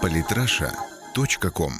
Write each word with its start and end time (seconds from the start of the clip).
Политраша.ком 0.00 1.72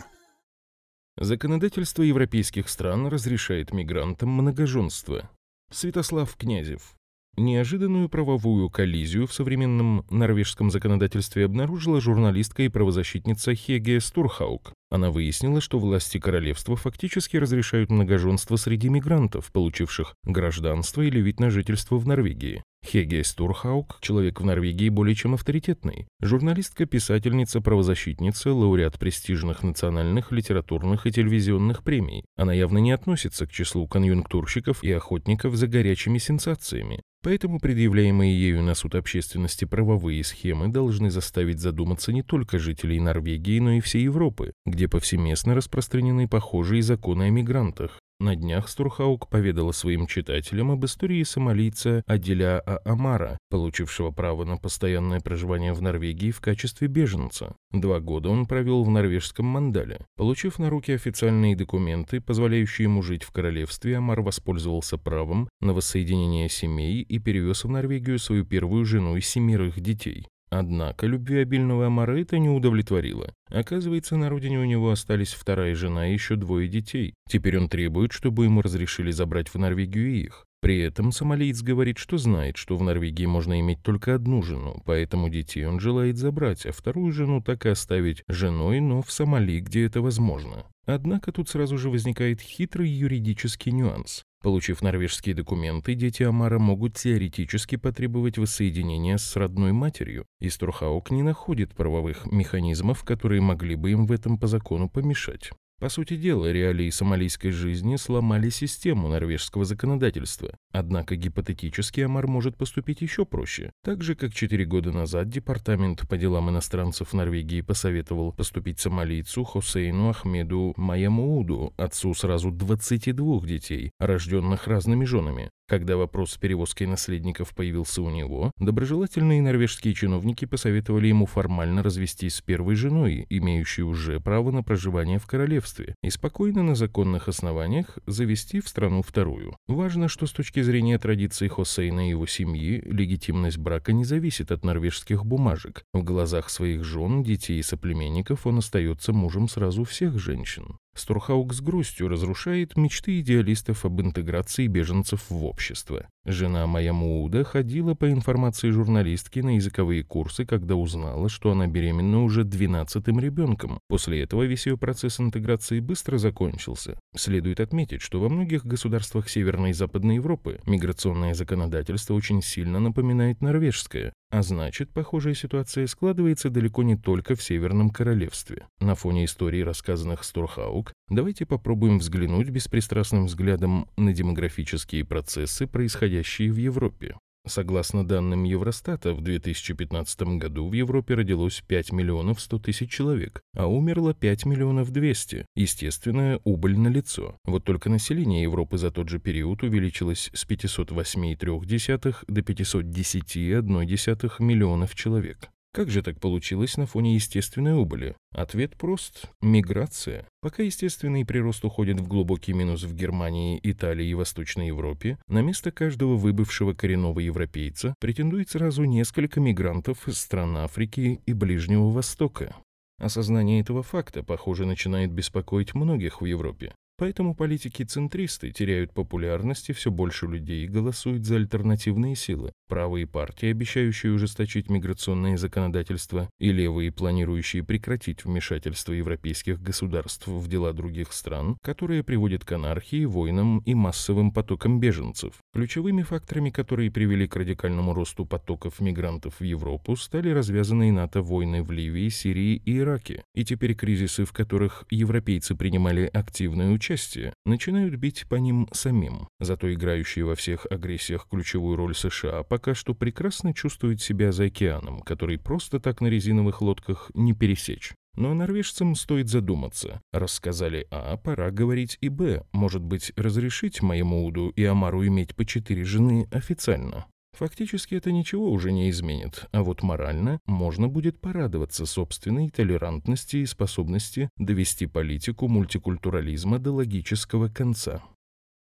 Законодательство 1.16 2.02
европейских 2.02 2.68
стран 2.68 3.06
разрешает 3.06 3.72
мигрантам 3.72 4.30
многоженство. 4.30 5.30
Святослав 5.70 6.36
Князев. 6.36 6.94
Неожиданную 7.38 8.10
правовую 8.10 8.68
коллизию 8.68 9.26
в 9.26 9.32
современном 9.32 10.04
норвежском 10.10 10.70
законодательстве 10.70 11.46
обнаружила 11.46 11.98
журналистка 11.98 12.64
и 12.64 12.68
правозащитница 12.68 13.54
Хеге 13.54 14.00
Стурхаук. 14.00 14.74
Она 14.90 15.10
выяснила, 15.10 15.62
что 15.62 15.78
власти 15.78 16.18
королевства 16.18 16.76
фактически 16.76 17.38
разрешают 17.38 17.90
многоженство 17.90 18.56
среди 18.56 18.90
мигрантов, 18.90 19.50
получивших 19.50 20.14
гражданство 20.24 21.00
или 21.00 21.20
вид 21.20 21.40
на 21.40 21.48
жительство 21.48 21.96
в 21.96 22.06
Норвегии. 22.06 22.62
Хеге 22.84 23.24
Стурхаук– 23.24 23.96
человек 24.02 24.42
в 24.42 24.44
Норвегии 24.44 24.90
более 24.90 25.14
чем 25.14 25.32
авторитетный. 25.32 26.06
Журналистка, 26.20 26.84
писательница, 26.84 27.62
правозащитница, 27.62 28.52
лауреат 28.52 28.98
престижных 28.98 29.62
национальных, 29.62 30.32
литературных 30.32 31.06
и 31.06 31.12
телевизионных 31.12 31.82
премий. 31.82 32.24
Она 32.36 32.52
явно 32.52 32.76
не 32.78 32.92
относится 32.92 33.46
к 33.46 33.52
числу 33.52 33.88
конъюнктурщиков 33.88 34.84
и 34.84 34.92
охотников 34.92 35.54
за 35.54 35.66
горячими 35.66 36.18
сенсациями. 36.18 37.00
Поэтому 37.22 37.60
предъявляемые 37.60 38.36
ею 38.36 38.62
на 38.62 38.74
суд 38.74 38.96
общественности 38.96 39.64
правовые 39.64 40.24
схемы 40.24 40.68
должны 40.68 41.08
заставить 41.08 41.60
задуматься 41.60 42.12
не 42.12 42.22
только 42.22 42.58
жителей 42.58 42.98
Норвегии, 42.98 43.60
но 43.60 43.72
и 43.72 43.80
всей 43.80 44.04
Европы, 44.04 44.52
где 44.66 44.88
повсеместно 44.88 45.54
распространены 45.54 46.26
похожие 46.26 46.82
законы 46.82 47.24
о 47.24 47.30
мигрантах. 47.30 48.00
На 48.22 48.36
днях 48.36 48.68
Стурхаук 48.68 49.28
поведала 49.28 49.72
своим 49.72 50.06
читателям 50.06 50.70
об 50.70 50.84
истории 50.84 51.24
сомалийца 51.24 52.04
Аделя 52.06 52.60
Амара, 52.84 53.36
получившего 53.50 54.12
право 54.12 54.44
на 54.44 54.58
постоянное 54.58 55.18
проживание 55.18 55.72
в 55.72 55.82
Норвегии 55.82 56.30
в 56.30 56.40
качестве 56.40 56.86
беженца. 56.86 57.56
Два 57.72 57.98
года 57.98 58.28
он 58.28 58.46
провел 58.46 58.84
в 58.84 58.90
норвежском 58.90 59.46
Мандале. 59.46 60.06
Получив 60.16 60.60
на 60.60 60.70
руки 60.70 60.92
официальные 60.92 61.56
документы, 61.56 62.20
позволяющие 62.20 62.84
ему 62.84 63.02
жить 63.02 63.24
в 63.24 63.32
королевстве, 63.32 63.96
Амар 63.96 64.20
воспользовался 64.20 64.98
правом 64.98 65.48
на 65.60 65.72
воссоединение 65.72 66.48
семей 66.48 67.02
и 67.02 67.18
перевез 67.18 67.64
в 67.64 67.70
Норвегию 67.70 68.20
свою 68.20 68.44
первую 68.44 68.84
жену 68.84 69.16
и 69.16 69.20
семерых 69.20 69.80
детей. 69.80 70.28
Однако 70.54 71.06
любвеобильного 71.06 71.86
Амара 71.86 72.20
это 72.20 72.38
не 72.38 72.50
удовлетворило. 72.50 73.32
Оказывается, 73.48 74.18
на 74.18 74.28
родине 74.28 74.58
у 74.58 74.66
него 74.66 74.90
остались 74.90 75.32
вторая 75.32 75.74
жена 75.74 76.10
и 76.10 76.12
еще 76.12 76.36
двое 76.36 76.68
детей. 76.68 77.14
Теперь 77.26 77.56
он 77.56 77.70
требует, 77.70 78.12
чтобы 78.12 78.44
ему 78.44 78.60
разрешили 78.60 79.10
забрать 79.12 79.48
в 79.48 79.54
Норвегию 79.54 80.12
их. 80.12 80.44
При 80.60 80.78
этом 80.80 81.10
сомалиец 81.10 81.62
говорит, 81.62 81.96
что 81.96 82.18
знает, 82.18 82.58
что 82.58 82.76
в 82.76 82.82
Норвегии 82.82 83.24
можно 83.24 83.58
иметь 83.60 83.82
только 83.82 84.14
одну 84.14 84.42
жену, 84.42 84.82
поэтому 84.84 85.30
детей 85.30 85.64
он 85.64 85.80
желает 85.80 86.18
забрать, 86.18 86.66
а 86.66 86.72
вторую 86.72 87.12
жену 87.12 87.42
так 87.42 87.64
и 87.64 87.70
оставить 87.70 88.22
женой, 88.28 88.80
но 88.80 89.00
в 89.00 89.10
Сомали, 89.10 89.58
где 89.58 89.86
это 89.86 90.02
возможно. 90.02 90.66
Однако 90.84 91.32
тут 91.32 91.48
сразу 91.48 91.78
же 91.78 91.88
возникает 91.88 92.42
хитрый 92.42 92.90
юридический 92.90 93.72
нюанс. 93.72 94.26
Получив 94.42 94.82
норвежские 94.82 95.36
документы, 95.36 95.94
дети 95.94 96.24
Амара 96.24 96.58
могут 96.58 96.96
теоретически 96.96 97.76
потребовать 97.76 98.38
воссоединения 98.38 99.16
с 99.16 99.36
родной 99.36 99.70
матерью, 99.70 100.26
и 100.40 100.50
Струхаук 100.50 101.12
не 101.12 101.22
находит 101.22 101.74
правовых 101.76 102.26
механизмов, 102.26 103.04
которые 103.04 103.40
могли 103.40 103.76
бы 103.76 103.92
им 103.92 104.06
в 104.06 104.10
этом 104.10 104.38
по 104.38 104.48
закону 104.48 104.88
помешать. 104.88 105.50
По 105.82 105.88
сути 105.88 106.16
дела, 106.16 106.52
реалии 106.52 106.90
сомалийской 106.90 107.50
жизни 107.50 107.96
сломали 107.96 108.50
систему 108.50 109.08
норвежского 109.08 109.64
законодательства. 109.64 110.54
Однако 110.70 111.16
гипотетически 111.16 112.02
Амар 112.02 112.28
может 112.28 112.56
поступить 112.56 113.00
еще 113.00 113.26
проще. 113.26 113.72
Так 113.82 114.00
же, 114.04 114.14
как 114.14 114.32
четыре 114.32 114.64
года 114.64 114.92
назад 114.92 115.28
Департамент 115.28 116.08
по 116.08 116.16
делам 116.16 116.50
иностранцев 116.50 117.12
Норвегии 117.12 117.62
посоветовал 117.62 118.32
поступить 118.32 118.78
сомалийцу 118.78 119.42
Хосейну 119.42 120.10
Ахмеду 120.10 120.72
Маямууду, 120.76 121.74
отцу 121.76 122.14
сразу 122.14 122.52
22 122.52 123.44
детей, 123.44 123.90
рожденных 123.98 124.68
разными 124.68 125.04
женами. 125.04 125.50
Когда 125.72 125.96
вопрос 125.96 126.32
с 126.32 126.36
перевозкой 126.36 126.86
наследников 126.86 127.54
появился 127.54 128.02
у 128.02 128.10
него, 128.10 128.50
доброжелательные 128.58 129.40
норвежские 129.40 129.94
чиновники 129.94 130.44
посоветовали 130.44 131.06
ему 131.06 131.24
формально 131.24 131.82
развестись 131.82 132.34
с 132.34 132.40
первой 132.42 132.74
женой, 132.74 133.24
имеющей 133.30 133.80
уже 133.80 134.20
право 134.20 134.50
на 134.50 134.62
проживание 134.62 135.18
в 135.18 135.24
королевстве, 135.24 135.94
и 136.02 136.10
спокойно 136.10 136.62
на 136.62 136.74
законных 136.74 137.26
основаниях 137.28 137.96
завести 138.06 138.60
в 138.60 138.68
страну 138.68 139.00
вторую. 139.00 139.56
Важно, 139.66 140.08
что 140.08 140.26
с 140.26 140.32
точки 140.32 140.60
зрения 140.60 140.98
традиций 140.98 141.48
Хосейна 141.48 142.06
и 142.06 142.10
его 142.10 142.26
семьи, 142.26 142.82
легитимность 142.84 143.56
брака 143.56 143.94
не 143.94 144.04
зависит 144.04 144.52
от 144.52 144.66
норвежских 144.66 145.24
бумажек. 145.24 145.84
В 145.94 146.02
глазах 146.02 146.50
своих 146.50 146.84
жен, 146.84 147.22
детей 147.22 147.60
и 147.60 147.62
соплеменников 147.62 148.46
он 148.46 148.58
остается 148.58 149.14
мужем 149.14 149.48
сразу 149.48 149.84
всех 149.84 150.18
женщин. 150.18 150.76
Стурхаук 150.94 151.54
с 151.54 151.60
грустью 151.60 152.08
разрушает 152.08 152.76
мечты 152.76 153.20
идеалистов 153.20 153.84
об 153.84 154.00
интеграции 154.00 154.66
беженцев 154.66 155.30
в 155.30 155.44
общество. 155.44 156.06
Жена 156.24 156.68
моя 156.68 156.92
Мууда 156.92 157.42
ходила 157.42 157.94
по 157.94 158.08
информации 158.12 158.70
журналистки 158.70 159.40
на 159.40 159.56
языковые 159.56 160.04
курсы, 160.04 160.46
когда 160.46 160.76
узнала, 160.76 161.28
что 161.28 161.50
она 161.50 161.66
беременна 161.66 162.22
уже 162.22 162.44
двенадцатым 162.44 163.18
ребенком. 163.18 163.80
После 163.88 164.22
этого 164.22 164.44
весь 164.44 164.66
ее 164.66 164.78
процесс 164.78 165.18
интеграции 165.18 165.80
быстро 165.80 166.18
закончился. 166.18 166.96
Следует 167.16 167.58
отметить, 167.58 168.02
что 168.02 168.20
во 168.20 168.28
многих 168.28 168.64
государствах 168.64 169.28
Северной 169.28 169.70
и 169.70 169.72
Западной 169.72 170.16
Европы 170.16 170.60
миграционное 170.64 171.34
законодательство 171.34 172.14
очень 172.14 172.40
сильно 172.40 172.78
напоминает 172.78 173.40
норвежское, 173.40 174.12
а 174.30 174.42
значит, 174.42 174.90
похожая 174.92 175.34
ситуация 175.34 175.88
складывается 175.88 176.50
далеко 176.50 176.84
не 176.84 176.96
только 176.96 177.34
в 177.34 177.42
Северном 177.42 177.90
Королевстве. 177.90 178.66
На 178.78 178.94
фоне 178.94 179.24
историй, 179.24 179.64
рассказанных 179.64 180.22
Стурхаук, 180.22 180.92
давайте 181.08 181.46
попробуем 181.46 181.98
взглянуть 181.98 182.48
беспристрастным 182.48 183.26
взглядом 183.26 183.88
на 183.96 184.12
демографические 184.12 185.04
процессы, 185.04 185.66
происходящие 185.66 186.11
происходящие 186.12 186.52
в 186.52 186.56
Европе. 186.56 187.16
Согласно 187.44 188.06
данным 188.06 188.44
Евростата, 188.44 189.12
в 189.14 189.20
2015 189.20 190.38
году 190.38 190.68
в 190.68 190.72
Европе 190.74 191.14
родилось 191.14 191.60
5 191.66 191.90
миллионов 191.92 192.40
100 192.40 192.58
тысяч 192.60 192.88
человек, 192.92 193.40
а 193.56 193.66
умерло 193.66 194.14
5 194.14 194.46
миллионов 194.46 194.92
200. 194.92 195.46
Естественная 195.56 196.40
убыль 196.44 196.78
на 196.78 196.86
лицо. 196.86 197.36
Вот 197.44 197.64
только 197.64 197.90
население 197.90 198.42
Европы 198.42 198.78
за 198.78 198.92
тот 198.92 199.08
же 199.08 199.18
период 199.18 199.64
увеличилось 199.64 200.30
с 200.32 200.46
508,3 200.46 202.16
до 202.28 202.40
510,1 202.42 204.30
миллионов 204.38 204.94
человек. 204.94 205.51
Как 205.74 205.88
же 205.88 206.02
так 206.02 206.20
получилось 206.20 206.76
на 206.76 206.84
фоне 206.84 207.14
естественной 207.14 207.80
убыли? 207.80 208.14
Ответ 208.30 208.76
прост– 208.76 209.30
миграция. 209.40 210.26
Пока 210.42 210.62
естественный 210.62 211.24
прирост 211.24 211.64
уходит 211.64 211.98
в 211.98 212.06
глубокий 212.06 212.52
минус 212.52 212.82
в 212.82 212.94
Германии, 212.94 213.58
Италии 213.62 214.06
и 214.06 214.12
Восточной 214.12 214.66
Европе, 214.66 215.16
на 215.28 215.40
место 215.40 215.70
каждого 215.70 216.16
выбывшего 216.16 216.74
коренного 216.74 217.20
европейца 217.20 217.94
претендует 218.00 218.50
сразу 218.50 218.84
несколько 218.84 219.40
мигрантов 219.40 220.06
из 220.08 220.18
стран 220.18 220.58
Африки 220.58 221.20
и 221.24 221.32
Ближнего 221.32 221.90
Востока. 221.90 222.54
Осознание 222.98 223.62
этого 223.62 223.82
факта, 223.82 224.22
похоже, 224.22 224.66
начинает 224.66 225.10
беспокоить 225.10 225.74
многих 225.74 226.20
в 226.20 226.26
Европе. 226.26 226.74
Поэтому 226.98 227.34
политики-центристы 227.34 228.52
теряют 228.52 228.92
популярность, 228.92 229.70
и 229.70 229.72
все 229.72 229.90
больше 229.90 230.26
людей 230.26 230.66
голосуют 230.68 231.24
за 231.24 231.36
альтернативные 231.36 232.14
силы. 232.14 232.52
Правые 232.68 233.06
партии, 233.06 233.50
обещающие 233.50 234.12
ужесточить 234.12 234.70
миграционное 234.70 235.36
законодательство, 235.36 236.28
и 236.38 236.52
левые, 236.52 236.92
планирующие 236.92 237.64
прекратить 237.64 238.24
вмешательство 238.24 238.92
европейских 238.92 239.60
государств 239.60 240.26
в 240.26 240.48
дела 240.48 240.72
других 240.72 241.12
стран, 241.12 241.56
которые 241.62 242.04
приводят 242.04 242.44
к 242.44 242.52
анархии, 242.52 243.04
войнам 243.04 243.58
и 243.60 243.74
массовым 243.74 244.30
потокам 244.30 244.78
беженцев. 244.78 245.34
Ключевыми 245.54 246.02
факторами, 246.02 246.50
которые 246.50 246.90
привели 246.90 247.26
к 247.26 247.36
радикальному 247.36 247.94
росту 247.94 248.26
потоков 248.26 248.80
мигрантов 248.80 249.40
в 249.40 249.44
Европу, 249.44 249.96
стали 249.96 250.30
развязанные 250.30 250.92
НАТО 250.92 251.22
войны 251.22 251.62
в 251.62 251.70
Ливии, 251.70 252.08
Сирии 252.08 252.62
и 252.64 252.78
Ираке. 252.78 253.24
И 253.34 253.44
теперь 253.44 253.74
кризисы, 253.74 254.24
в 254.24 254.32
которых 254.32 254.84
европейцы 254.90 255.54
принимали 255.54 256.10
активное 256.12 256.70
участие, 256.70 256.81
участие, 256.82 257.32
начинают 257.46 257.94
бить 257.94 258.26
по 258.28 258.34
ним 258.34 258.68
самим. 258.72 259.28
Зато 259.38 259.72
играющие 259.72 260.24
во 260.24 260.34
всех 260.34 260.66
агрессиях 260.68 261.28
ключевую 261.30 261.76
роль 261.76 261.94
США 261.94 262.42
пока 262.42 262.74
что 262.74 262.92
прекрасно 262.92 263.54
чувствуют 263.54 264.02
себя 264.02 264.32
за 264.32 264.46
океаном, 264.46 265.00
который 265.02 265.38
просто 265.38 265.78
так 265.78 266.00
на 266.00 266.08
резиновых 266.08 266.60
лодках 266.60 267.12
не 267.14 267.34
пересечь. 267.34 267.92
Но 268.16 268.34
норвежцам 268.34 268.96
стоит 268.96 269.28
задуматься. 269.28 270.02
Рассказали 270.12 270.88
А, 270.90 271.16
пора 271.16 271.52
говорить 271.52 271.98
и 272.00 272.08
Б. 272.08 272.44
Может 272.52 272.82
быть, 272.82 273.12
разрешить 273.16 273.80
моему 273.80 274.26
Уду 274.26 274.48
и 274.50 274.64
Амару 274.64 275.06
иметь 275.06 275.36
по 275.36 275.46
четыре 275.46 275.84
жены 275.84 276.26
официально? 276.32 277.06
Фактически 277.32 277.94
это 277.94 278.12
ничего 278.12 278.50
уже 278.50 278.72
не 278.72 278.90
изменит, 278.90 279.46
а 279.52 279.62
вот 279.62 279.82
морально 279.82 280.40
можно 280.46 280.88
будет 280.88 281.20
порадоваться 281.20 281.86
собственной 281.86 282.50
толерантности 282.50 283.36
и 283.36 283.46
способности 283.46 284.28
довести 284.36 284.86
политику 284.86 285.48
мультикультурализма 285.48 286.58
до 286.58 286.72
логического 286.72 287.48
конца. 287.48 288.02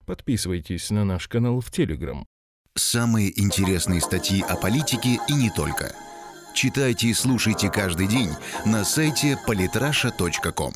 Подписывайтесь 0.06 0.90
на 0.90 1.04
наш 1.04 1.28
канал 1.28 1.60
в 1.60 1.70
Телеграм. 1.70 2.26
Самые 2.74 3.38
интересные 3.40 4.00
статьи 4.00 4.42
о 4.42 4.56
политике 4.56 5.18
и 5.28 5.34
не 5.34 5.50
только– 5.50 5.94
читайте 6.58 7.06
и 7.06 7.14
слушайте 7.14 7.70
каждый 7.70 8.08
день 8.08 8.30
на 8.66 8.82
сайте 8.84 9.38
polytrasha.com. 9.46 10.72